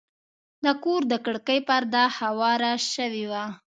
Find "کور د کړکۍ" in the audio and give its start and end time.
0.83-1.59